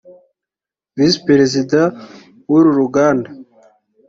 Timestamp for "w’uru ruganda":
2.49-3.29